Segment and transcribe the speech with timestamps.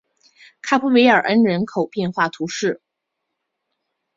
[0.63, 2.81] 卡普韦尔恩人口变化图示